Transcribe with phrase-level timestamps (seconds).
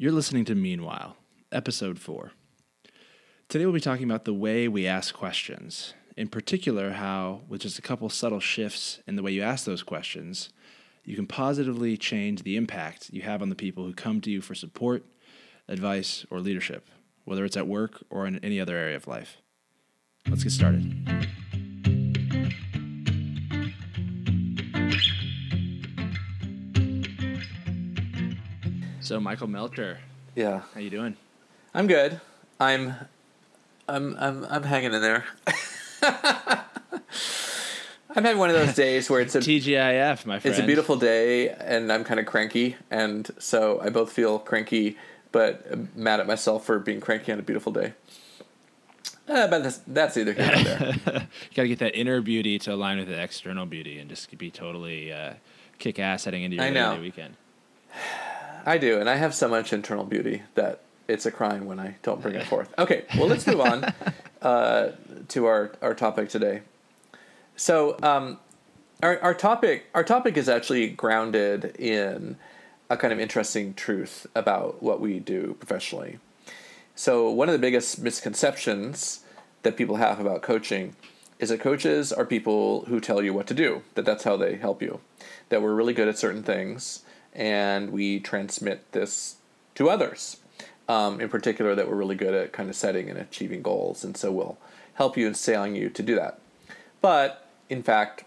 [0.00, 1.16] You're listening to Meanwhile,
[1.50, 2.30] Episode 4.
[3.48, 5.92] Today we'll be talking about the way we ask questions.
[6.16, 9.82] In particular, how, with just a couple subtle shifts in the way you ask those
[9.82, 10.50] questions,
[11.04, 14.40] you can positively change the impact you have on the people who come to you
[14.40, 15.04] for support,
[15.66, 16.88] advice, or leadership,
[17.24, 19.38] whether it's at work or in any other area of life.
[20.28, 21.28] Let's get started.
[29.08, 30.00] So, Michael Melcher,
[30.34, 31.16] Yeah, how you doing?
[31.72, 32.20] I'm good.
[32.60, 32.92] I'm,
[33.88, 35.24] I'm, I'm, I'm hanging in there.
[36.02, 36.62] I'm
[38.22, 40.54] having one of those days where it's a TGIF, my friend.
[40.54, 44.98] it's a beautiful day and I'm kind of cranky, and so I both feel cranky,
[45.32, 47.94] but mad at myself for being cranky on a beautiful day.
[49.26, 50.92] Uh, but that's, that's either here or there.
[51.06, 54.36] you got to get that inner beauty to align with the external beauty and just
[54.36, 55.32] be totally uh,
[55.78, 57.00] kick ass heading into your I know.
[57.00, 57.36] Weekend.
[58.64, 61.96] I do, and I have so much internal beauty that it's a crime when I
[62.02, 62.72] don't bring it forth.
[62.78, 63.92] Okay, well, let's move on
[64.42, 64.92] uh,
[65.28, 66.62] to our, our topic today.
[67.56, 68.38] So, um,
[69.02, 72.36] our, our topic our topic is actually grounded in
[72.90, 76.18] a kind of interesting truth about what we do professionally.
[76.94, 79.20] So, one of the biggest misconceptions
[79.62, 80.94] that people have about coaching
[81.38, 84.56] is that coaches are people who tell you what to do, that that's how they
[84.56, 85.00] help you,
[85.48, 87.02] that we're really good at certain things
[87.38, 89.36] and we transmit this
[89.76, 90.38] to others.
[90.88, 94.16] Um, in particular, that we're really good at kind of setting and achieving goals, and
[94.16, 94.58] so we'll
[94.94, 96.40] help you and sailing you to do that.
[97.00, 98.24] But in fact,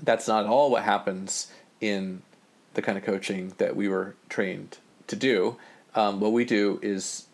[0.00, 2.22] that's not at all what happens in
[2.74, 5.56] the kind of coaching that we were trained to do.
[5.94, 7.26] Um, what we do is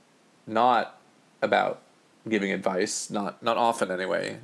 [0.47, 0.99] not
[1.41, 1.83] about
[2.29, 4.39] giving advice, not not often anyway.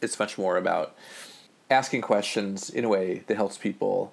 [0.00, 0.94] It's much more about
[1.70, 4.12] asking questions in a way that helps people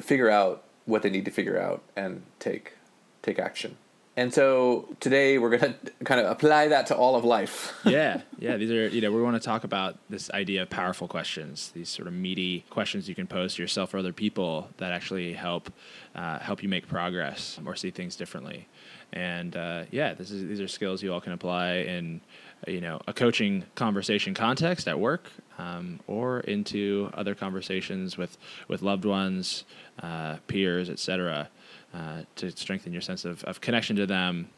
[0.00, 2.74] figure out what they need to figure out and take
[3.22, 3.76] take action.
[4.16, 7.72] And so today we're going to kind of apply that to all of life.
[7.84, 8.56] yeah, yeah.
[8.56, 11.88] These are you know we want to talk about this idea of powerful questions, these
[11.88, 15.72] sort of meaty questions you can pose to yourself or other people that actually help
[16.14, 18.68] uh, help you make progress or see things differently.
[19.12, 22.20] And uh, yeah, this is these are skills you all can apply in
[22.66, 28.36] you know a coaching conversation context at work um, or into other conversations with
[28.68, 29.64] with loved ones,
[30.02, 31.48] uh, peers, etc.
[31.92, 34.48] Uh, to strengthen your sense of, of connection to them,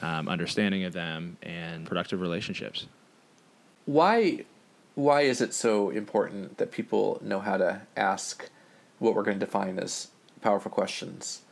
[0.00, 2.86] um, understanding of them, and productive relationships.
[3.86, 4.44] Why
[4.94, 8.48] why is it so important that people know how to ask
[8.98, 10.08] what we're going to define as
[10.40, 11.42] powerful questions?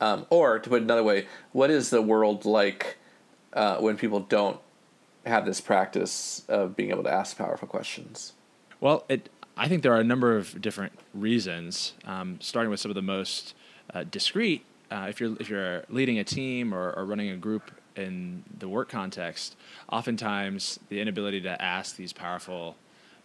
[0.00, 2.96] Um, or to put it another way, what is the world like
[3.52, 4.60] uh, when people don't
[5.26, 8.32] have this practice of being able to ask powerful questions?
[8.80, 12.90] Well, it, I think there are a number of different reasons, um, starting with some
[12.90, 13.54] of the most
[13.92, 14.64] uh, discreet.
[14.90, 18.68] Uh, if you're if you're leading a team or, or running a group in the
[18.68, 19.56] work context,
[19.90, 22.76] oftentimes the inability to ask these powerful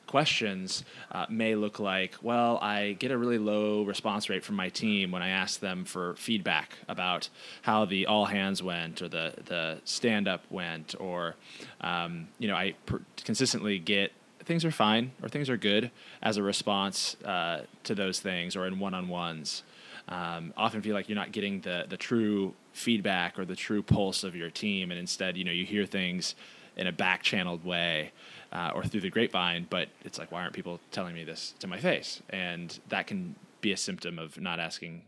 [0.10, 4.70] questions uh, may look like, well, I get a really low response rate from my
[4.70, 7.30] team when I ask them for feedback about
[7.62, 11.36] how the all hands went or the the stand up went, or
[11.82, 14.12] um, you know, I per- consistently get
[14.44, 15.92] things are fine or things are good
[16.24, 19.62] as a response uh, to those things or in one on ones.
[20.08, 24.24] Um, often feel like you're not getting the the true feedback or the true pulse
[24.24, 26.34] of your team, and instead, you know, you hear things
[26.76, 28.12] in a back channeled way
[28.52, 31.68] uh, or through the grapevine, but it's like, why aren't people telling me this to
[31.68, 32.22] my face?
[32.30, 35.04] And that can be a symptom of not asking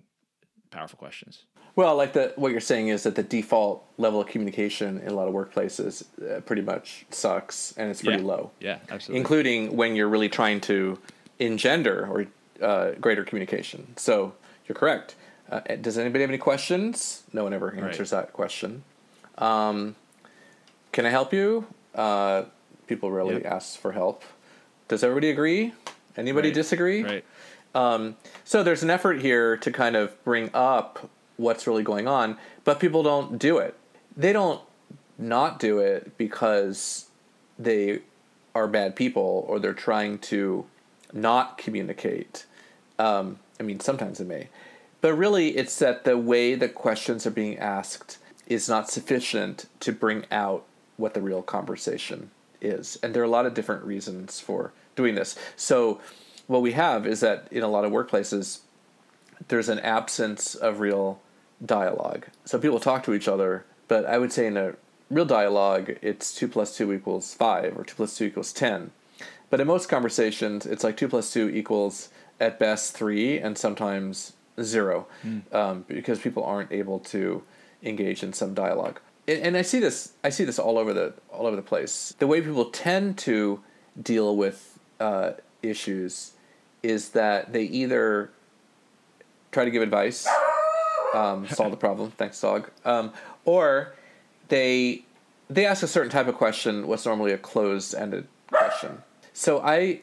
[0.69, 1.43] powerful questions.
[1.75, 5.13] Well, like the what you're saying is that the default level of communication in a
[5.13, 8.27] lot of workplaces uh, pretty much sucks and it's pretty yeah.
[8.27, 9.19] low, Yeah, absolutely.
[9.19, 10.99] including when you're really trying to
[11.39, 12.27] engender or
[12.61, 13.93] uh, greater communication.
[13.95, 14.33] So
[14.67, 15.15] you're correct.
[15.49, 17.23] Uh, does anybody have any questions?
[17.33, 18.83] No one ever answers that question.
[19.37, 19.95] Um,
[20.91, 21.67] can I help you?
[22.91, 23.45] People rarely Yep.
[23.45, 24.23] ask for help.
[24.89, 25.73] Does everybody agree?
[26.17, 26.53] Anybody Right.
[26.53, 27.01] disagree?
[27.03, 27.23] right.
[27.73, 32.37] Um, so there's an effort here to kind of bring up what's really going on,
[32.65, 33.75] but people don't do it.
[34.17, 34.59] They don't
[35.17, 37.05] not do it because
[37.57, 38.01] they
[38.53, 40.65] are bad people or they're trying to
[41.13, 42.45] not communicate.
[42.99, 44.49] Um, I mean, sometimes it may.
[44.99, 48.17] But really, it's that the way the questions are being asked
[48.47, 50.65] is not sufficient to bring out
[50.97, 52.97] what the real conversation is.
[53.01, 55.35] And there are a lot of different reasons for doing this.
[55.55, 55.99] So,
[56.47, 58.59] what we have is that in a lot of workplaces,
[59.47, 61.21] there's an absence of real
[61.65, 62.27] dialogue.
[62.45, 64.75] So people talk to each other, but I would say in a
[65.09, 68.91] real dialogue, it's two plus two equals five or two plus two equals ten.
[69.49, 72.09] But in most conversations, it's like two plus two equals
[72.39, 75.07] at best three and sometimes zero,
[75.51, 77.43] um, because people aren't able to
[77.83, 78.99] engage in some dialogue.
[79.27, 82.13] And, and I see this I see this all over the all over the place.
[82.19, 83.61] The way people tend to
[84.01, 86.33] deal with uh, issues
[86.83, 88.31] is that they either
[89.51, 90.27] try to give advice,
[91.13, 93.11] um, solve the problem, thanks dog, um,
[93.45, 93.93] or
[94.47, 95.03] they
[95.49, 99.03] they ask a certain type of question, what's normally a closed ended question.
[99.33, 100.01] So I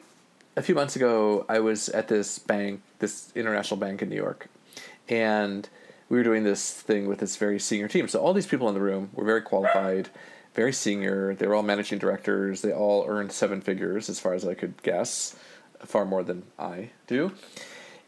[0.55, 4.47] a few months ago I was at this bank, this international bank in New York,
[5.07, 5.67] and
[6.09, 8.07] we were doing this thing with this very senior team.
[8.07, 10.09] So all these people in the room were very qualified,
[10.55, 11.35] very senior.
[11.35, 12.61] They were all managing directors.
[12.61, 15.35] They all earned seven figures, as far as I could guess,
[15.85, 17.31] far more than I do.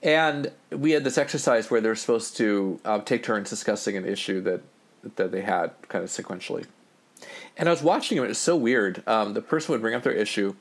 [0.03, 4.41] And we had this exercise where they're supposed to uh, take turns discussing an issue
[4.41, 4.61] that
[5.15, 6.65] that they had kind of sequentially.
[7.57, 8.25] And I was watching them.
[8.25, 9.03] It was so weird.
[9.07, 10.55] Um, the person would bring up their issue,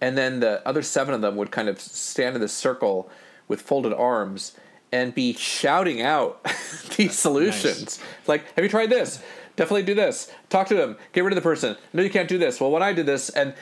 [0.00, 3.10] and then the other seven of them would kind of stand in this circle
[3.48, 4.52] with folded arms
[4.92, 6.44] and be shouting out
[6.96, 7.98] these solutions.
[7.98, 8.28] Nice.
[8.28, 9.22] Like, have you tried this?
[9.56, 10.30] Definitely do this.
[10.48, 10.96] Talk to them.
[11.12, 11.76] Get rid of the person.
[11.92, 12.60] No, you can't do this.
[12.60, 13.54] Well, when I did this, and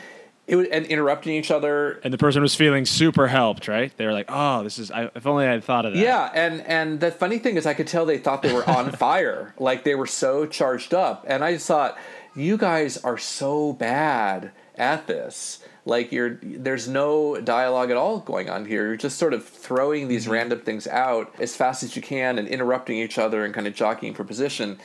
[0.46, 2.00] it was, and interrupting each other.
[2.02, 3.96] And the person was feeling super helped, right?
[3.96, 4.90] They were like, "Oh, this is.
[4.90, 7.66] I, if only I had thought of that." Yeah, and and the funny thing is,
[7.66, 11.24] I could tell they thought they were on fire, like they were so charged up,
[11.28, 11.96] and I just thought,
[12.34, 18.50] you guys are so bad at this like you're there's no dialogue at all going
[18.50, 20.32] on here you're just sort of throwing these mm-hmm.
[20.32, 23.74] random things out as fast as you can and interrupting each other and kind of
[23.74, 24.78] jockeying for position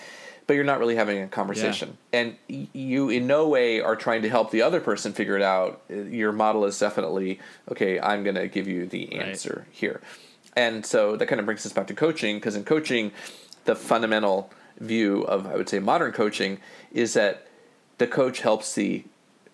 [0.48, 2.20] but you're not really having a conversation yeah.
[2.20, 2.36] and
[2.74, 6.32] you in no way are trying to help the other person figure it out your
[6.32, 7.40] model is definitely
[7.72, 9.76] okay i'm going to give you the answer right.
[9.76, 10.02] here
[10.56, 13.12] and so that kind of brings us back to coaching because in coaching
[13.66, 16.60] the fundamental view of i would say modern coaching
[16.92, 17.48] is that
[17.98, 19.04] the coach helps the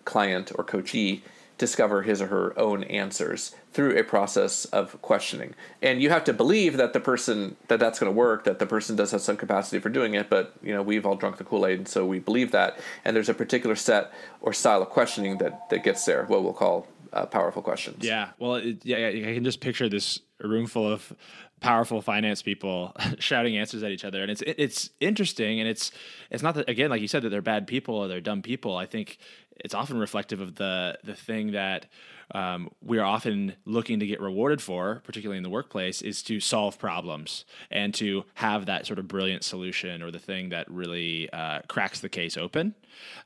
[0.06, 1.24] client or coachee
[1.62, 5.54] discover his or her own answers through a process of questioning.
[5.80, 8.66] And you have to believe that the person that that's going to work, that the
[8.66, 11.44] person does have some capacity for doing it, but you know, we've all drunk the
[11.44, 14.12] Kool-Aid and so we believe that and there's a particular set
[14.42, 18.04] or style of questioning that that gets there, what we'll call uh, powerful questions.
[18.04, 18.30] Yeah.
[18.40, 21.14] Well, it, yeah, I can just picture this room full of
[21.60, 25.92] powerful finance people shouting answers at each other and it's it, it's interesting and it's
[26.32, 28.76] it's not that again like you said that they're bad people or they're dumb people
[28.76, 29.20] i think
[29.64, 31.86] it's often reflective of the the thing that
[32.34, 36.40] um, we are often looking to get rewarded for, particularly in the workplace, is to
[36.40, 41.30] solve problems and to have that sort of brilliant solution or the thing that really
[41.32, 42.74] uh, cracks the case open.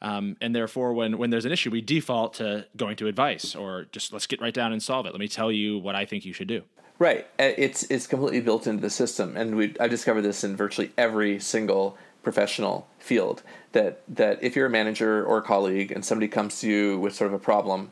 [0.01, 3.85] Um, and therefore, when when there's an issue, we default to going to advice or
[3.91, 5.11] just let's get right down and solve it.
[5.11, 6.63] Let me tell you what I think you should do.
[6.97, 7.27] Right.
[7.37, 11.39] It's it's completely built into the system, and we I discovered this in virtually every
[11.39, 13.43] single professional field
[13.75, 17.13] that that if you're a manager or a colleague and somebody comes to you with
[17.13, 17.91] sort of a problem,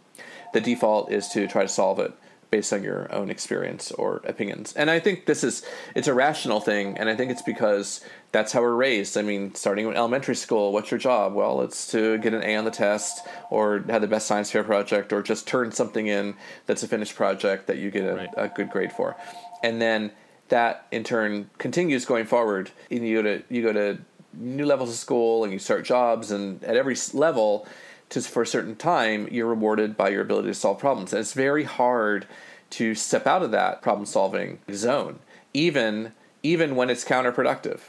[0.53, 2.13] the default is to try to solve it
[2.49, 4.73] based on your own experience or opinions.
[4.73, 8.53] And I think this is it's a rational thing and I think it's because that's
[8.53, 9.17] how we're raised.
[9.17, 11.33] I mean, starting in elementary school, what's your job?
[11.33, 14.63] Well, it's to get an A on the test or have the best science fair
[14.63, 18.29] project or just turn something in that's a finished project that you get a, right.
[18.37, 19.17] a good grade for.
[19.61, 20.11] And then
[20.47, 22.71] that in turn continues going forward.
[22.89, 23.97] And you go to you go to
[24.33, 27.67] new levels of school and you start jobs and at every level
[28.09, 31.13] just for a certain time you're rewarded by your ability to solve problems.
[31.13, 32.27] And it's very hard
[32.71, 35.19] to step out of that problem solving zone
[35.53, 37.79] even even when it's counterproductive.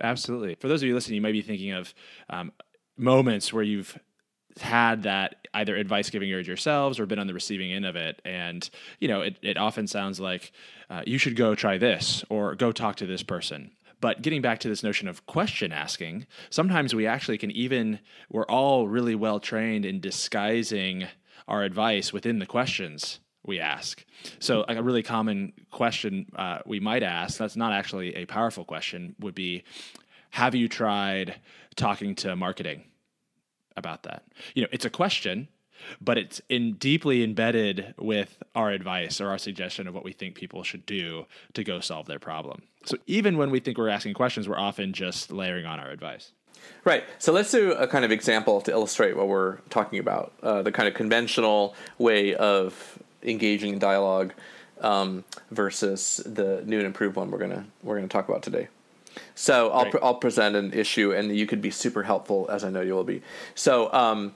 [0.00, 0.56] Absolutely.
[0.56, 1.94] For those of you listening you might be thinking of
[2.28, 2.52] um,
[2.96, 3.98] moments where you've
[4.60, 8.20] had that either advice giving yourselves or been on the receiving end of it.
[8.24, 10.52] And you know it, it often sounds like
[10.88, 14.60] uh, you should go try this or go talk to this person but getting back
[14.60, 19.40] to this notion of question asking, sometimes we actually can even, we're all really well
[19.40, 21.06] trained in disguising
[21.46, 24.04] our advice within the questions we ask.
[24.38, 29.14] So, a really common question uh, we might ask, that's not actually a powerful question,
[29.20, 29.64] would be
[30.30, 31.36] Have you tried
[31.76, 32.84] talking to marketing
[33.76, 34.24] about that?
[34.54, 35.48] You know, it's a question,
[36.00, 40.34] but it's in deeply embedded with our advice or our suggestion of what we think
[40.34, 42.62] people should do to go solve their problem.
[42.84, 46.32] So even when we think we're asking questions, we're often just layering on our advice.
[46.84, 47.04] Right.
[47.18, 50.32] So let's do a kind of example to illustrate what we're talking about.
[50.42, 54.32] Uh, the kind of conventional way of engaging in dialogue
[54.80, 58.68] um, versus the new and improved one we're gonna we're gonna talk about today.
[59.34, 59.94] So I'll right.
[60.02, 63.04] I'll present an issue, and you could be super helpful, as I know you will
[63.04, 63.22] be.
[63.54, 64.32] So um,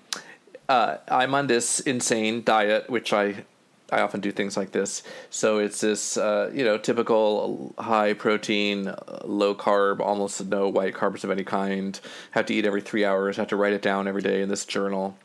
[0.68, 3.44] uh, I'm on this insane diet, which I
[3.92, 5.02] I often do things like this.
[5.30, 8.92] So it's this, uh, you know, typical high protein,
[9.24, 12.00] low carb, almost no white carbs of any kind.
[12.32, 13.36] Have to eat every three hours.
[13.36, 15.16] Have to write it down every day in this journal.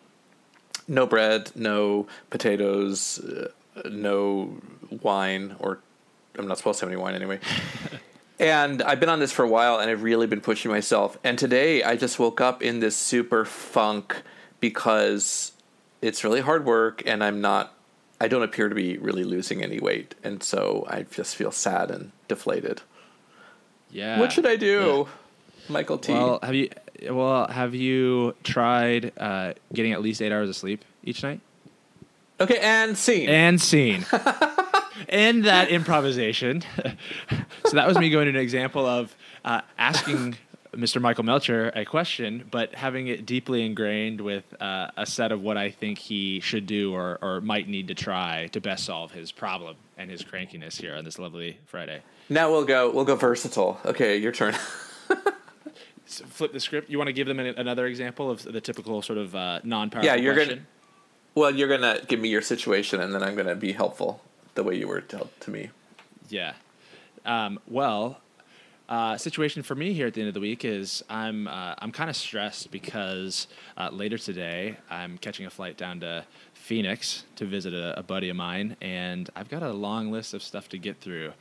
[0.88, 4.58] No bread, no potatoes, uh, no
[5.02, 5.80] wine, or
[6.38, 7.40] I'm not supposed to have any wine anyway.
[8.42, 11.18] And I've been on this for a while and I've really been pushing myself.
[11.26, 14.24] And today I just woke up in this super funk
[14.60, 15.52] because
[16.02, 17.74] it's really hard work and I'm not,
[18.22, 20.16] I don't appear to be really losing any weight.
[20.24, 22.82] And so I just feel sad and deflated.
[23.90, 24.20] Yeah.
[24.20, 25.08] What should I do?
[25.68, 26.14] Michael T.
[26.14, 26.70] Well, have you
[27.10, 31.42] well have you tried uh, getting at least eight hours of sleep each night?
[32.40, 33.30] okay, and scene.
[33.30, 34.06] And scene.
[35.10, 36.64] and that improvisation.
[37.66, 40.38] so that was me going to an example of uh, asking
[40.80, 41.02] Mr.
[41.02, 45.58] Michael Melcher a question, but having it deeply ingrained with uh, a set of what
[45.58, 49.32] I think he should do or, or might need to try to best solve his
[49.32, 52.02] problem and his crankiness here on this lovely Friday.
[52.30, 52.90] now we'll go.
[52.92, 53.80] We'll go versatile.
[53.86, 54.56] Okay, your turn.
[56.12, 56.90] So flip the script.
[56.90, 60.08] You want to give them an, another example of the typical sort of uh, non-powerful
[60.08, 60.56] Yeah, you're question?
[60.56, 60.66] gonna-
[61.36, 64.20] well, you're gonna give me your situation, and then I'm gonna be helpful
[64.56, 65.70] the way you were to, to me.
[66.28, 66.54] Yeah.
[67.26, 68.22] Um, well,
[68.90, 71.92] uh, situation for me here at the end of the week is I'm uh, I'm
[71.92, 77.46] kind of stressed because uh, later today I'm catching a flight down to Phoenix to
[77.46, 80.80] visit a, a buddy of mine, and I've got a long list of stuff to
[80.80, 81.34] get through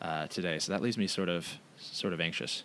[0.00, 0.58] uh, today.
[0.58, 1.46] So that leaves me sort of
[1.76, 2.64] sort of anxious.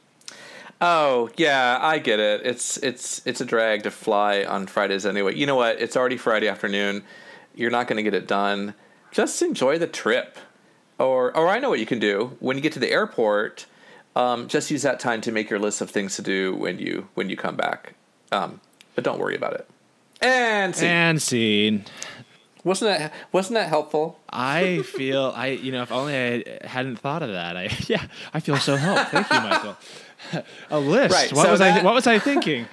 [0.79, 2.46] Oh yeah, I get it.
[2.46, 5.36] It's it's it's a drag to fly on Fridays anyway.
[5.36, 5.81] You know what?
[5.81, 7.03] It's already Friday afternoon.
[7.55, 8.74] You're not going to get it done.
[9.12, 10.38] Just enjoy the trip.
[10.98, 13.65] Or or I know what you can do when you get to the airport.
[14.16, 17.08] Um, just use that time to make your list of things to do when you
[17.13, 17.94] when you come back.
[18.32, 18.60] Um,
[18.96, 19.68] but don't worry about it.
[20.22, 21.86] And see, And scene.
[22.63, 24.20] wasn't that wasn't that helpful?
[24.30, 27.56] I feel I you know if only I hadn't thought of that.
[27.56, 29.12] I yeah I feel so helped.
[29.12, 29.78] Thank you, Michael.
[30.70, 31.13] a list.
[31.16, 32.68] Right, What so was I What was I thinking?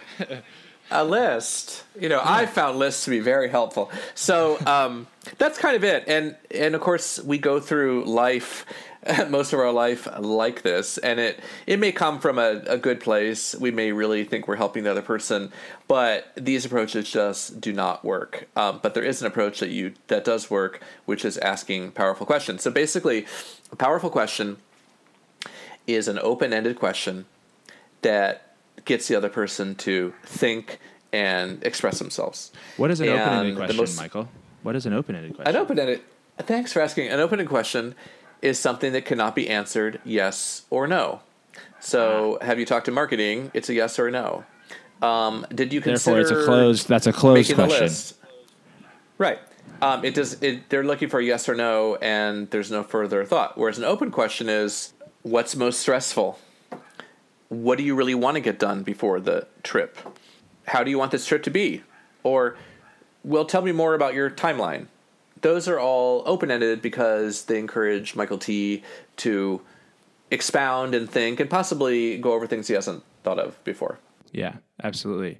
[0.91, 1.85] A list.
[1.99, 3.91] You know, I found lists to be very helpful.
[4.15, 5.07] So um,
[5.39, 6.05] that's kind of it.
[6.07, 8.65] And and of course, we go through life,
[9.29, 13.01] most of our life like this, and it it may come from a, a good
[13.01, 13.55] place.
[13.55, 15.53] We may really think we're helping the other person,
[15.89, 18.49] but these approaches just do not work.
[18.57, 22.27] Um, but there is an approach that you that does work, which is asking powerful
[22.27, 22.63] questions.
[22.63, 23.27] So basically,
[23.73, 24.59] a powerful question
[25.87, 27.27] is an open-ended question
[28.03, 28.46] that
[28.85, 30.79] gets the other person to think
[31.13, 32.53] and express themselves.
[32.77, 34.29] What is an And open-ended question, most- Michael?
[34.63, 35.55] What is an open-ended question?
[35.55, 36.01] An open-ended.
[36.39, 37.09] Thanks for asking.
[37.09, 37.95] An open-ended question
[38.43, 41.21] is something that cannot be answered yes or no.
[41.81, 43.51] So, have you talked to marketing?
[43.55, 44.45] It's a yes or no.
[45.01, 46.17] Um, did you consider?
[46.17, 46.89] Therefore, it's a closed.
[46.89, 48.17] That's a closed question.
[49.19, 49.39] Right.
[49.83, 50.43] Um, it does.
[50.43, 53.57] It, they're looking for a yes or no, and there's no further thought.
[53.57, 54.93] Whereas an open question is,
[55.23, 56.39] what's most stressful?
[57.49, 59.99] What do you really want to get done before the trip?
[60.67, 61.83] How do you want this trip to be?
[62.23, 62.57] Or,
[63.23, 64.87] well, tell me more about your timeline.
[65.43, 68.83] Those are all open ended because they encourage Michael T
[69.19, 69.61] to
[70.31, 73.99] expound and think and possibly go over things he hasn't thought of before.
[74.33, 75.39] Yeah, absolutely,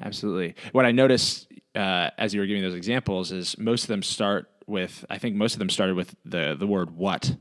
[0.00, 0.54] absolutely.
[0.72, 4.50] What I noticed uh, as you were giving those examples is most of them start
[4.66, 5.04] with.
[5.08, 7.36] I think most of them started with the the word "what."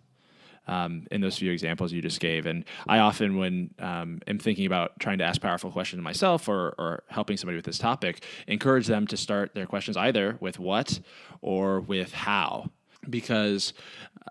[0.65, 4.65] Um, in those few examples you just gave, and I often, when um, am thinking
[4.65, 8.87] about trying to ask powerful questions myself or, or helping somebody with this topic, encourage
[8.87, 11.01] them to start their questions either with "what"
[11.41, 12.69] or with "how."
[13.09, 13.73] because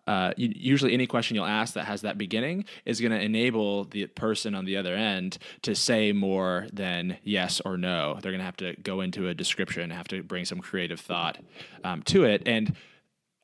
[0.07, 4.07] uh, usually any question you'll ask that has that beginning is going to enable the
[4.07, 8.19] person on the other end to say more than yes or no.
[8.21, 11.39] They're going to have to go into a description, have to bring some creative thought
[11.85, 12.75] um, to it, and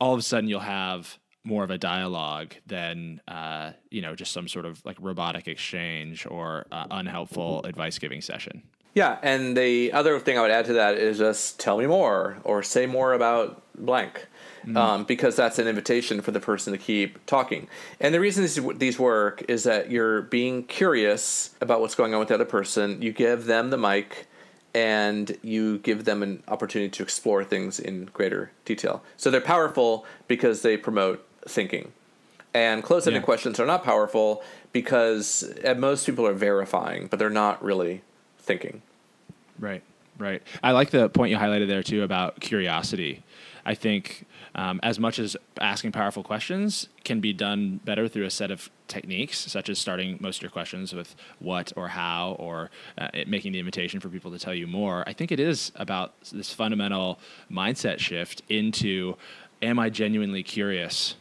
[0.01, 4.33] all of a sudden you'll have more of a dialogue than uh, you know just
[4.33, 8.63] some sort of like robotic exchange or uh, unhelpful advice giving session.
[8.95, 12.39] Yeah, and the other thing I would add to that is just tell me more
[12.43, 14.27] or say more about blank,
[14.75, 17.69] um, because that's an invitation for the person to keep talking.
[18.01, 22.19] And the reason these, these work is that you're being curious about what's going on
[22.19, 23.01] with the other person.
[23.01, 24.27] You give them the mic,
[24.75, 29.05] and you give them an opportunity to explore things in greater detail.
[29.17, 31.93] So they're powerful because they promote thinking.
[32.55, 33.25] And close-ended Yeah.
[33.25, 38.03] questions are not powerful because at most people are verifying, but they're not really
[38.39, 38.83] thinking.
[39.59, 39.83] Right,
[40.19, 40.43] right.
[40.63, 43.23] I like the point you highlighted there too about curiosity.
[43.67, 44.25] I think
[44.55, 48.71] um, as much as asking powerful questions can be done better through a set of
[48.87, 53.29] techniques, such as starting most of your questions with what or how, or uh, it,
[53.29, 55.05] making the invitation for people to tell you more.
[55.07, 57.19] I think it is about this fundamental
[57.51, 59.17] mindset shift into
[59.61, 61.17] am I genuinely curious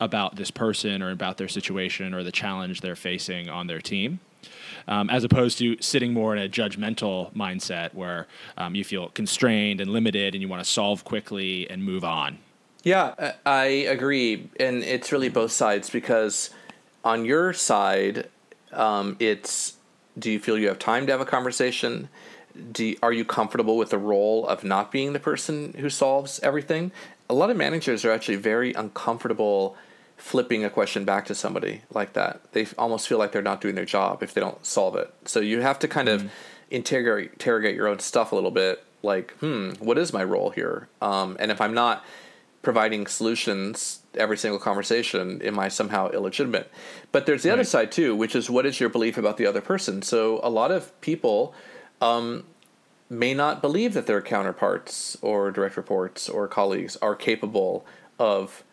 [0.00, 4.20] about this person or about their situation or the challenge they're facing on their team?
[4.88, 8.26] um, as opposed to sitting more in a judgmental mindset where
[8.56, 12.38] um, you feel constrained and limited and you want to solve quickly and move on.
[12.82, 16.50] Yeah, I- agree, and it's really both sides because
[17.04, 18.28] on your side,
[18.72, 19.74] um, it's
[20.18, 22.08] do you feel you have time to have a conversation?
[22.72, 26.40] Do you, are you comfortable with the role of not being the person who solves
[26.40, 26.90] everything?
[27.30, 29.76] A lot of managers are actually very uncomfortable
[30.18, 32.52] flipping a question back to somebody like that.
[32.52, 35.12] They almost feel like they're not doing their job if they don't solve it.
[35.24, 36.30] So you have to kind of mm.
[36.70, 38.84] interrogate interrogate your own stuff a little bit.
[39.02, 40.88] Like, hmm, what is my role here?
[41.00, 42.04] Um, and if I'm not
[42.62, 46.70] providing solutions every single conversation, am I somehow illegitimate?
[47.12, 47.54] But there's the right.
[47.54, 50.02] other side too, which is what is your belief about the other person?
[50.02, 51.54] So a lot of people
[52.00, 52.44] um,
[53.08, 57.86] may not believe that their counterparts or direct reports or colleagues are capable
[58.18, 58.64] of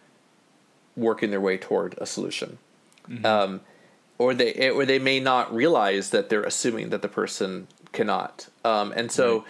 [0.95, 2.57] working their way toward a solution.
[3.09, 3.25] Mm-hmm.
[3.25, 3.61] Um,
[4.17, 8.47] or they or they may not realize that they're assuming that the person cannot.
[8.63, 9.45] Um, and so right.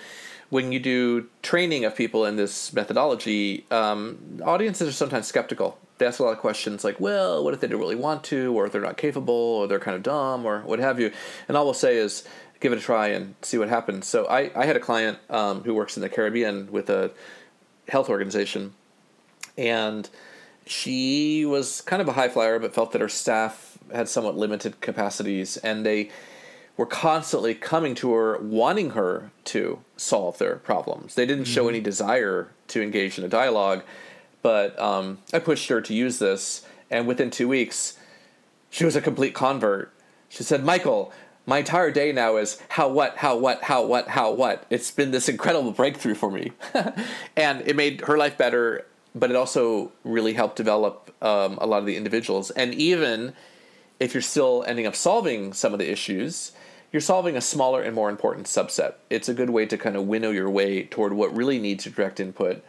[0.50, 5.78] when you do training of people in this methodology, um, audiences are sometimes skeptical.
[5.98, 8.58] They ask a lot of questions like, well, what if they don't really want to,
[8.58, 11.12] or if they're not capable, or they're kind of dumb, or what have you.
[11.48, 12.28] And all we'll say is,
[12.60, 14.08] give it a try and see what happens.
[14.08, 17.12] So I, I had a client um, who works in the Caribbean with a
[17.88, 18.74] health organization,
[19.58, 20.10] and
[20.66, 24.82] she was kind of a high flyer, but felt that her staff had somewhat limited
[24.82, 26.10] capacities, and they
[26.78, 31.16] were constantly coming to her, wanting her to solve their problems.
[31.16, 31.54] They didn't mm-hmm.
[31.54, 33.84] show any desire to engage in a dialogue,
[34.42, 37.98] but um, I pushed her to use this, and within two weeks,
[38.70, 39.94] she was a complete convert.
[40.30, 41.14] She said, Michael,
[41.46, 45.12] my entire day now is how what how what how what how what it's been
[45.12, 46.52] this incredible breakthrough for me
[47.36, 51.80] and it made her life better but it also really helped develop um, a lot
[51.80, 52.52] of the individuals.
[52.52, 53.34] And even
[54.00, 56.52] if you're still ending up solving some of the issues,
[56.92, 58.96] you're solving a smaller and more important subset.
[59.10, 62.20] It's a good way to kind of winnow your way toward what really needs direct
[62.20, 62.64] input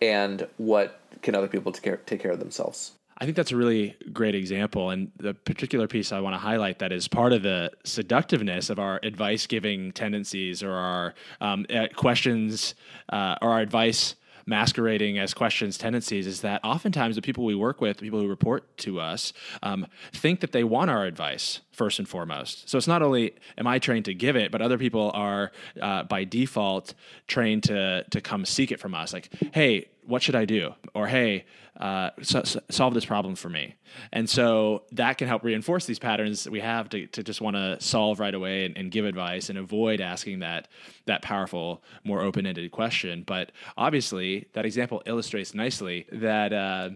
[0.00, 2.92] and what can other people take care, take care of themselves.
[3.18, 4.88] I think that's a really great example.
[4.88, 8.78] And the particular piece I want to highlight that is part of the seductiveness of
[8.78, 12.74] our advice giving tendencies or our um, uh, questions
[13.10, 14.14] uh, or our advice
[14.50, 18.28] masquerading as questions tendencies is that oftentimes the people we work with, the people who
[18.28, 19.32] report to us,
[19.62, 22.68] um, think that they want our advice first and foremost.
[22.68, 26.02] So it's not only am I trained to give it, but other people are uh,
[26.02, 26.92] by default
[27.26, 29.14] trained to to come seek it from us.
[29.14, 30.74] Like, hey, what should I do?
[30.92, 31.46] Or hey,
[31.80, 33.76] uh, so, so solve this problem for me.
[34.12, 37.56] And so that can help reinforce these patterns that we have to, to just want
[37.56, 40.68] to solve right away and, and, give advice and avoid asking that
[41.06, 43.24] that powerful, more open ended question.
[43.26, 46.52] But obviously, that example illustrates nicely that.
[46.52, 46.90] Uh,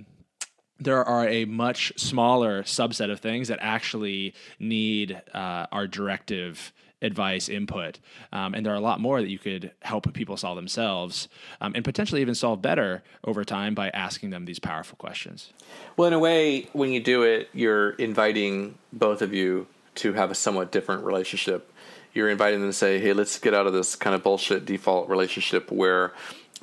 [0.81, 6.73] there are a much smaller subset of things that actually need uh, our directive
[7.05, 7.99] advice, input.
[8.33, 11.29] Um, and there are a lot more that you could help people solve themselves
[11.61, 15.53] um, and potentially even solve better over time by asking them these powerful questions.
[15.97, 20.31] Well, in a way, when you do it, you're inviting both of you to have
[20.31, 21.71] a somewhat different relationship.
[22.15, 25.09] You're inviting them to say, hey, let's get out of this kind of bullshit default
[25.09, 26.13] relationship where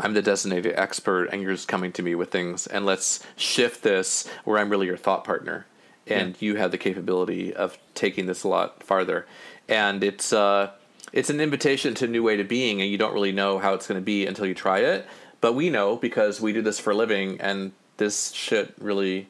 [0.01, 2.67] I'm the designated expert and you're just coming to me with things.
[2.67, 5.65] And let's shift this where I'm really your thought partner
[6.07, 6.45] and yeah.
[6.45, 9.25] you have the capability of taking this a lot farther
[9.71, 10.71] and it's uh,
[11.13, 13.73] it's an invitation to a new way to being, and you don't really know how
[13.73, 15.07] it's going to be until you try it.
[15.39, 19.29] But we know because we do this for a living, and this shit really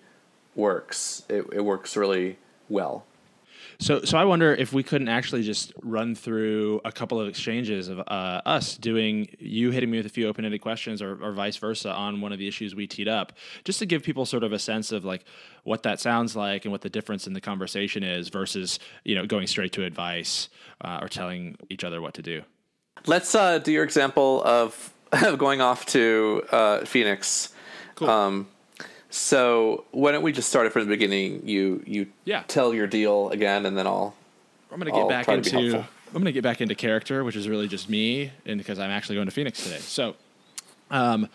[0.55, 1.23] works.
[1.29, 2.37] It, it works really
[2.69, 3.05] well.
[3.81, 7.87] So, so I wonder if we couldn't actually just run through a couple of exchanges
[7.87, 11.57] of uh, us doing you hitting me with a few open-ended questions, or, or vice
[11.57, 14.53] versa, on one of the issues we teed up, just to give people sort of
[14.53, 15.25] a sense of like
[15.63, 19.25] what that sounds like and what the difference in the conversation is versus you know
[19.25, 20.49] going straight to advice
[20.81, 22.43] uh, or telling each other what to do.
[23.07, 24.93] Let's uh, do your example of
[25.39, 27.51] going off to uh, Phoenix.
[27.95, 28.11] Cool.
[28.11, 28.47] Um,
[29.11, 31.47] so why don't we just start it from the beginning?
[31.47, 32.43] You you yeah.
[32.47, 34.15] tell your deal again, and then I'll.
[34.71, 35.79] I'm gonna get I'll back into.
[35.79, 39.15] I'm gonna get back into character, which is really just me, and because I'm actually
[39.15, 39.79] going to Phoenix today.
[39.79, 40.15] So,
[40.89, 41.29] um,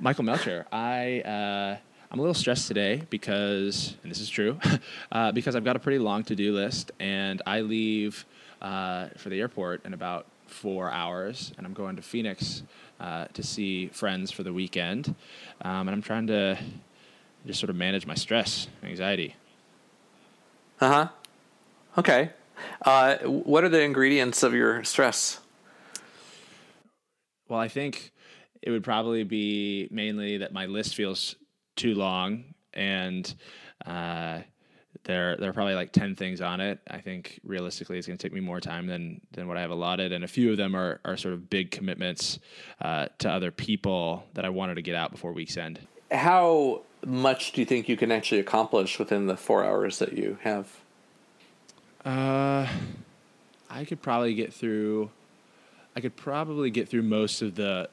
[0.00, 1.20] Michael Melcher, I.
[1.20, 1.76] Uh,
[2.08, 4.58] I'm a little stressed today because, and this is true,
[5.12, 8.24] uh, because I've got a pretty long to do list, and I leave
[8.62, 12.62] uh, for the airport in about four hours, and I'm going to Phoenix
[13.00, 15.16] uh, to see friends for the weekend,
[15.62, 16.56] um, and I'm trying to
[17.46, 19.34] just sort of manage my stress, anxiety.
[20.80, 21.08] Uh huh.
[21.98, 22.30] Okay.
[22.82, 25.40] Uh, what are the ingredients of your stress?
[27.48, 28.12] Well, I think
[28.62, 31.36] it would probably be mainly that my list feels
[31.76, 33.32] too long, and
[33.84, 34.40] uh,
[35.04, 36.80] there there are probably like ten things on it.
[36.90, 39.70] I think realistically, it's going to take me more time than than what I have
[39.70, 42.38] allotted, and a few of them are are sort of big commitments
[42.80, 45.78] uh, to other people that I wanted to get out before week's end.
[46.10, 50.36] How much do you think you can actually accomplish within the four hours that you
[50.42, 50.66] have
[52.04, 52.68] Uh,
[53.68, 55.10] I could probably get through.
[55.96, 57.88] I could probably get through most of the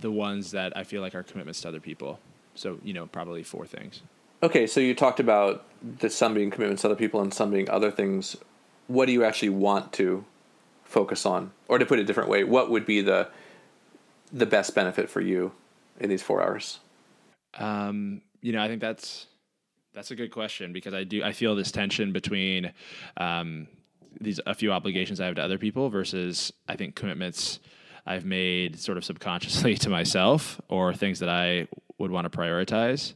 [0.00, 2.20] the ones that I feel like are commitments to other people.
[2.54, 4.02] So you know, probably four things.
[4.42, 5.64] Okay, so you talked about
[5.98, 8.36] the some being commitments to other people and some being other things.
[8.86, 10.24] What do you actually want to
[10.84, 13.28] focus on, or to put it a different way, what would be the
[14.32, 15.52] the best benefit for you
[15.98, 16.78] in these four hours?
[17.58, 19.26] Um, you know, I think that's
[19.94, 22.72] that's a good question because I do I feel this tension between
[23.16, 23.66] um,
[24.20, 27.60] these a few obligations I have to other people versus I think commitments
[28.06, 31.66] I've made sort of subconsciously to myself or things that I
[31.98, 33.14] would want to prioritize.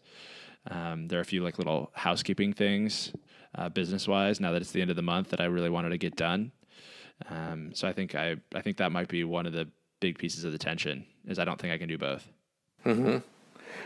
[0.71, 3.13] Um, there are a few like little housekeeping things,
[3.55, 4.41] uh, business wise.
[4.41, 6.53] Now that it's the end of the month, that I really wanted to get done.
[7.29, 9.69] Um, so I think I I think that might be one of the
[10.01, 12.27] big pieces of the tension is I don't think I can do both.
[12.85, 13.19] Mm-hmm.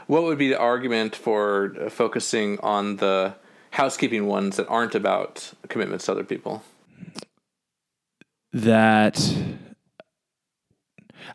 [0.06, 3.34] What would be the argument for focusing on the
[3.70, 6.62] housekeeping ones that aren't about commitments to other people?
[8.52, 9.18] That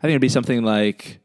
[0.00, 1.18] think it'd be something like,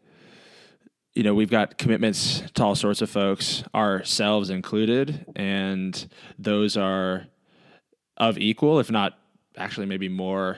[1.14, 6.08] you know, we've got commitments to all sorts of folks, ourselves included, and
[6.38, 7.28] those are
[8.18, 9.18] of equal, if not
[9.58, 10.58] actually maybe more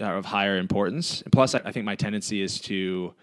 [0.00, 1.22] uh, of higher importance.
[1.32, 3.14] Plus, I think my tendency is to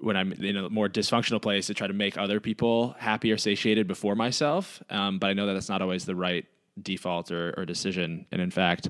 [0.00, 3.38] when I'm in a more dysfunctional place to try to make other people happy or
[3.38, 4.82] satiated before myself.
[4.90, 6.44] Um, but I know that that's not always the right
[6.80, 8.26] default or, or decision.
[8.30, 8.88] And in fact,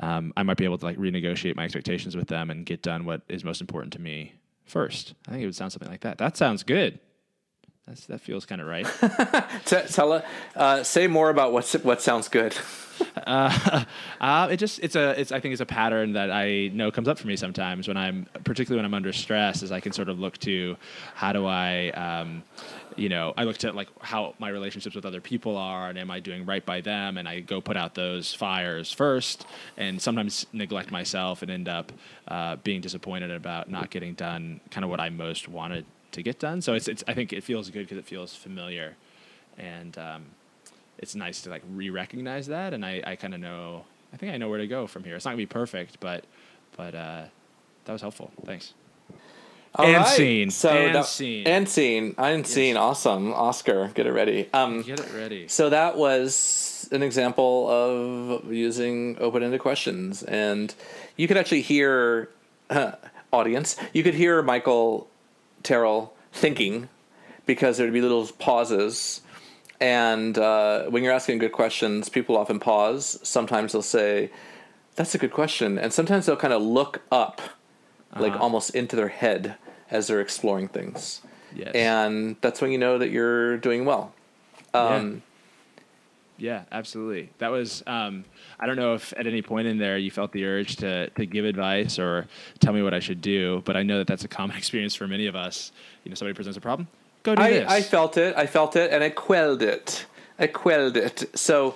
[0.00, 3.04] um, I might be able to like renegotiate my expectations with them and get done
[3.04, 5.14] what is most important to me first.
[5.26, 6.18] I think it would sound something like that.
[6.18, 7.00] That sounds good.
[7.88, 8.86] That's, that feels kind of right.
[9.64, 10.22] Tell,
[10.54, 12.54] uh, say more about what's, what sounds good.
[13.26, 13.84] uh,
[14.20, 17.06] uh, it just it's a it's I think it's a pattern that I know comes
[17.06, 19.62] up for me sometimes when I'm particularly when I'm under stress.
[19.62, 20.76] Is I can sort of look to
[21.14, 22.42] how do I um,
[22.96, 26.10] you know I looked at like how my relationships with other people are and am
[26.10, 29.46] I doing right by them and I go put out those fires first
[29.76, 31.92] and sometimes neglect myself and end up
[32.26, 36.38] uh, being disappointed about not getting done kind of what I most wanted to get
[36.38, 36.60] done.
[36.62, 38.96] So it's it's I think it feels good because it feels familiar
[39.56, 39.96] and.
[39.98, 40.26] Um,
[40.98, 43.84] it's nice to like re-recognize that, and I, I kind of know.
[44.12, 45.14] I think I know where to go from here.
[45.14, 46.24] It's not gonna be perfect, but
[46.76, 47.24] but uh,
[47.84, 48.32] that was helpful.
[48.44, 48.74] Thanks.
[49.76, 50.06] All and right.
[50.16, 50.50] scene.
[50.50, 51.46] So and that, scene.
[51.46, 52.14] And scene.
[52.18, 52.50] And Yes.
[52.50, 52.76] scene.
[52.76, 53.32] Awesome.
[53.32, 54.48] Oscar, get it ready.
[54.52, 55.46] Um, Get it ready.
[55.46, 60.74] So that was an example of using open-ended questions, and
[61.16, 62.28] you could actually hear
[63.32, 63.76] audience.
[63.92, 65.06] You could hear Michael
[65.68, 66.88] Terrell thinking
[67.46, 69.20] because there'd be little pauses,
[69.80, 73.18] and uh, when you're asking good questions, people often pause.
[73.22, 74.30] Sometimes they'll say,
[74.96, 77.40] "That's a good question," and sometimes they'll kind of look up,
[78.18, 78.42] like Uh-huh.
[78.44, 79.56] almost into their head
[79.90, 81.20] as they're exploring things,
[81.54, 81.72] Yes.
[81.74, 84.12] and that's when you know that you're doing well.
[84.74, 85.22] Um,
[86.38, 87.30] Yeah, absolutely.
[87.38, 87.82] That was.
[87.86, 88.24] Um,
[88.60, 91.26] I don't know if at any point in there you felt the urge to to
[91.26, 92.26] give advice or
[92.60, 95.08] tell me what I should do, but I know that that's a common experience for
[95.08, 95.72] many of us.
[96.04, 96.86] You know, somebody presents a problem,
[97.24, 97.70] go do I, this.
[97.70, 98.36] I felt it.
[98.36, 100.06] I felt it, and I quelled it.
[100.38, 101.24] I quelled it.
[101.34, 101.74] So,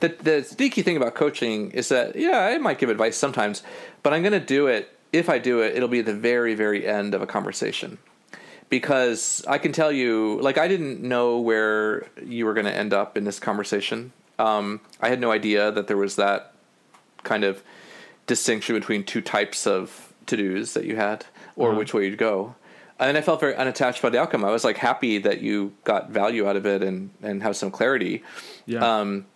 [0.00, 3.62] the the sneaky thing about coaching is that yeah, I might give advice sometimes,
[4.02, 4.92] but I'm going to do it.
[5.12, 7.98] If I do it, it'll be at the very very end of a conversation,
[8.68, 12.92] because I can tell you, like I didn't know where you were going to end
[12.92, 14.12] up in this conversation.
[14.38, 16.52] Um, I had no idea that there was that
[17.22, 17.62] kind of
[18.26, 21.78] distinction between two types of to dos that you had, or Uh-huh.
[21.78, 22.54] which way you'd go.
[22.98, 24.44] And I felt very unattached by the outcome.
[24.44, 27.70] I was like happy that you got value out of it and and have some
[27.70, 28.22] clarity.
[28.66, 28.80] yeah.
[29.00, 29.26] Um,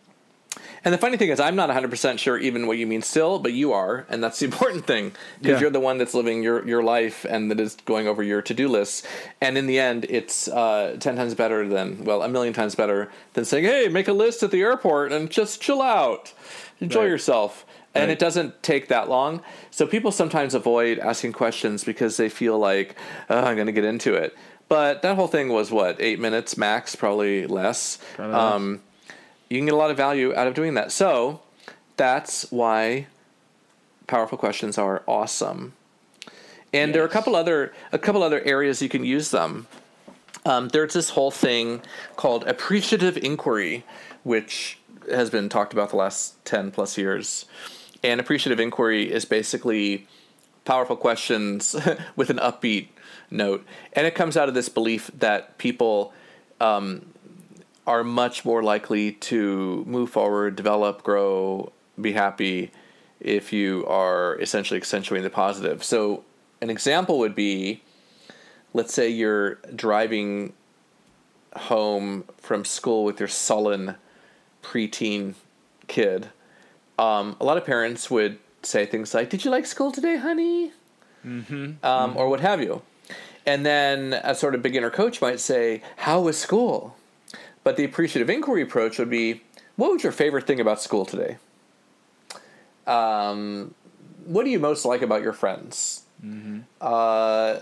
[0.85, 3.53] and the funny thing is, I'm not 100% sure even what you mean still, but
[3.53, 5.61] you are, and that's the important thing because Yeah.
[5.61, 8.55] you're the one that's living your, your life and that is going over your to
[8.55, 9.07] do lists.
[9.41, 13.11] And in the end, it's uh, 10 times better than, well, a million times better
[13.35, 16.33] than saying, hey, make a list at the airport and just chill out,
[16.81, 17.09] enjoy Right.
[17.09, 17.65] yourself.
[17.95, 18.11] And Right.
[18.13, 19.43] it doesn't take that long.
[19.71, 22.97] So people sometimes avoid asking questions because they feel like,
[23.29, 24.37] oh, I'm going to get into it.
[24.69, 27.99] But that whole thing was what, eight minutes max, probably less.
[28.15, 28.79] Probably less.
[29.51, 30.93] Um, you can get a lot of value out of doing that.
[30.93, 31.41] So
[31.97, 33.07] that's why
[34.07, 35.75] powerful questions are awesome.
[36.73, 39.67] And there are a couple other a couple other areas you can use them.
[40.47, 41.83] Um, there's this whole thing
[42.17, 43.85] called appreciative inquiry,
[44.23, 44.79] which
[45.11, 47.47] has been talked about the last ten plus years.
[48.03, 50.07] And appreciative inquiry is basically
[50.65, 51.77] powerful questions
[52.17, 52.89] with an upbeat
[53.31, 56.15] note, and it comes out of this belief that people
[57.90, 62.70] are much more likely to move forward, develop, grow, be happy
[63.18, 65.83] if you are essentially accentuating the positive.
[65.83, 66.22] So,
[66.62, 67.83] an example would be
[68.72, 70.53] let's say you're driving
[71.57, 73.96] home from school with your sullen
[74.62, 75.35] preteen
[75.88, 76.29] kid.
[76.96, 80.70] um, a lot of parents would say things like, "Did you like school today, honey?"
[81.26, 81.85] Mm-hmm.
[81.85, 82.83] Um, Or what have you.
[83.46, 86.94] And then a sort of beginner coach might say, "How was school?"
[87.62, 89.42] But the appreciative inquiry approach would be,
[89.77, 91.37] "What was your favorite thing about school today?"
[92.87, 93.75] Um,
[94.25, 96.05] what do you most like about your friends?
[96.25, 96.61] Mm-hmm.
[96.81, 97.61] Uh,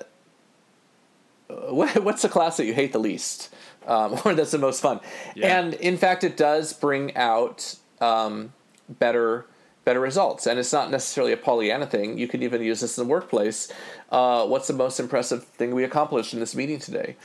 [1.70, 3.54] what, what's the class that you hate the least,
[3.86, 5.00] um, or that's the most fun?
[5.34, 5.58] Yeah.
[5.58, 8.52] And in fact, it does bring out um,
[8.88, 9.46] better
[9.88, 10.46] better results.
[10.46, 12.18] And it's not necessarily a Pollyanna thing.
[12.18, 13.72] You can even use this in the workplace.
[14.12, 17.16] Uh, what's the most impressive thing we accomplished in this meeting today?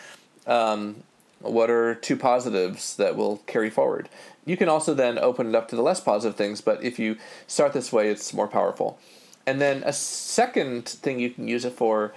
[0.48, 1.04] Um,
[1.44, 4.10] what are two positives that will carry forward?
[4.46, 7.18] You can also then open it up to the less positive things, but if you
[7.48, 9.00] start this way, it's more powerful.
[9.46, 12.14] And then a second thing you can use it for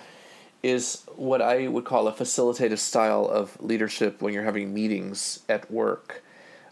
[0.62, 5.70] is what I would call a facilitative style of leadership when you're having meetings at
[5.70, 6.22] work.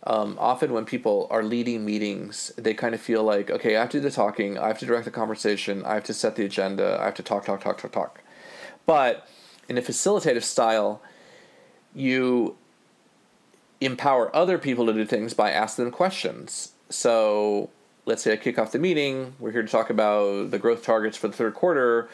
[0.06, 3.90] Um, often, when people are leading meetings, they kind of feel like, okay, I have
[3.90, 6.44] to do the talking, I have to direct the conversation, I have to set the
[6.44, 8.20] agenda, I have to talk, talk, talk, talk, talk.
[8.84, 9.26] But
[9.66, 11.00] in a facilitative style,
[11.94, 12.56] you
[13.80, 16.72] empower other people to do things by asking them questions.
[16.88, 17.70] So,
[18.06, 21.16] let's say I kick off the meeting, we're here to talk about the growth targets
[21.16, 22.08] for the third quarter.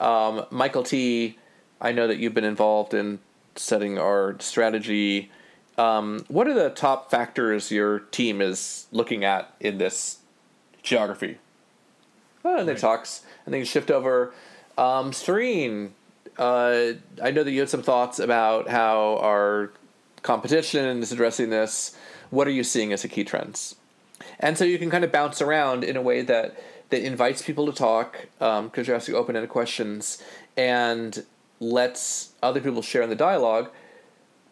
[0.00, 1.38] Um, Michael T.,
[1.80, 3.18] I know that you've been involved in
[3.56, 5.30] setting our strategy
[5.78, 10.18] um, what are the top factors your team is looking at in this
[10.82, 11.38] geography?
[12.44, 12.80] Oh, and then right.
[12.80, 14.32] talks, and then you shift over.
[14.78, 15.94] Um, Serene,
[16.38, 19.72] uh, I know that you had some thoughts about how our
[20.22, 21.96] competition is addressing this.
[22.30, 23.76] What are you seeing as the key trends?
[24.40, 26.58] And so you can kind of bounce around in a way that
[26.90, 30.22] that invites people to talk because um, you're asking open-ended questions
[30.56, 31.24] and
[31.58, 33.70] lets other people share in the dialogue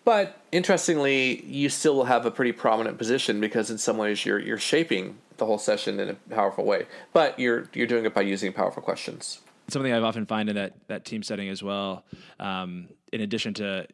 [0.04, 4.38] but interestingly, you still will have a pretty prominent position because in some ways you're
[4.38, 6.86] you're shaping the whole session in a powerful way.
[7.12, 9.40] But you're you're doing it by using powerful questions.
[9.68, 12.04] Something I've often find in that that team setting as well,
[12.38, 13.86] um, in addition to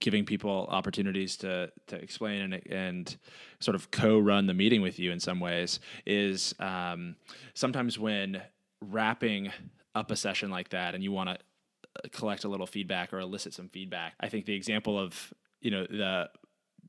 [0.00, 3.16] giving people opportunities to to explain and and
[3.60, 7.14] sort of co-run the meeting with you in some ways, is um,
[7.54, 8.42] sometimes when
[8.80, 9.52] wrapping
[9.94, 13.20] up a session like that and you want to uh, collect a little feedback or
[13.20, 14.14] elicit some feedback.
[14.18, 16.28] I think the example of you know the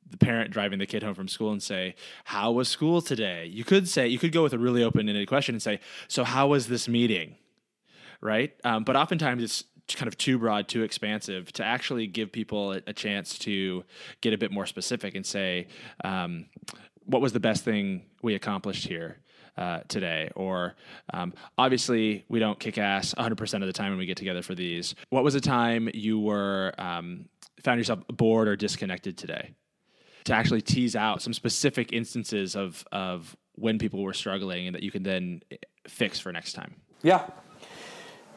[0.09, 3.63] the parent driving the kid home from school and say, "How was school today?" You
[3.63, 6.67] could say you could go with a really open-ended question and say, "So how was
[6.67, 7.35] this meeting?"
[8.23, 8.55] Right?
[8.63, 12.81] Um, but oftentimes it's kind of too broad, too expansive to actually give people a,
[12.87, 13.83] a chance to
[14.21, 15.67] get a bit more specific and say,
[16.03, 16.45] um,
[17.05, 19.17] "What was the best thing we accomplished here?"
[19.55, 20.31] Uh, today.
[20.35, 20.73] Or
[21.13, 24.55] um, obviously, we don't kick ass 100% of the time when we get together for
[24.55, 24.95] these.
[25.11, 27.25] What was a time you were um,
[27.61, 29.51] found yourself bored or disconnected today?
[30.23, 34.81] To actually tease out some specific instances of of when people were struggling and that
[34.81, 35.43] you can then
[35.87, 36.73] fix for next time.
[37.03, 37.27] Yeah.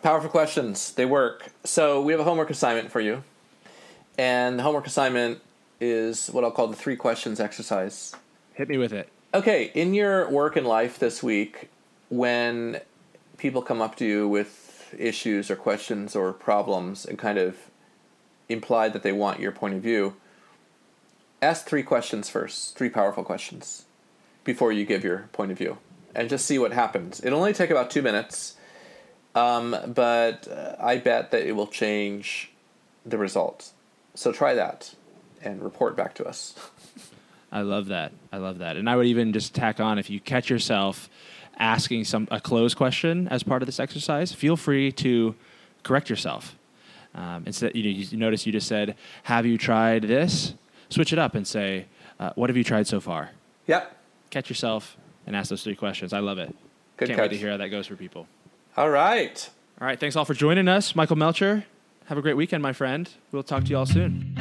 [0.02, 0.92] Powerful questions.
[0.92, 1.52] They work.
[1.64, 3.24] So we have a homework assignment for you.
[4.18, 5.40] And the homework assignment
[5.80, 8.14] is what I'll call the three questions exercise.
[8.54, 9.08] Hit me with it.
[9.34, 11.68] Okay, in your work and life this week,
[12.08, 12.80] when
[13.36, 17.56] people come up to you with issues or questions or problems and kind of
[18.48, 20.14] imply that they want your point of view,
[21.42, 23.84] ask three questions first, three powerful questions,
[24.44, 25.76] before you give your point of view,
[26.14, 27.22] and just see what happens.
[27.22, 28.55] It'll only take about two minutes,
[29.36, 32.50] um, but uh, I bet that it will change
[33.04, 33.72] the results.
[34.14, 34.94] So try that
[35.42, 36.54] and report back to us.
[37.52, 38.12] I love that.
[38.32, 38.76] I love that.
[38.76, 41.08] And I would even just tack on if you catch yourself
[41.58, 45.34] asking some a closed question as part of this exercise, feel free to
[45.82, 46.56] correct yourself.
[47.14, 48.94] Um, instead, you, know, you notice you just said,
[49.24, 50.54] "Have you tried this?"
[50.90, 51.86] Switch it up and say,
[52.20, 53.30] uh, "What have you tried so far?"
[53.66, 53.96] Yep.
[54.30, 54.96] Catch yourself
[55.26, 56.12] and ask those three questions.
[56.12, 56.54] I love it.
[56.96, 57.24] Good Can't catch.
[57.30, 58.26] wait to hear how that goes for people.
[58.76, 59.48] All right.
[59.80, 59.98] All right.
[59.98, 61.64] Thanks all for joining us, Michael Melcher.
[62.06, 63.08] Have a great weekend, my friend.
[63.32, 64.35] We'll talk to you all soon.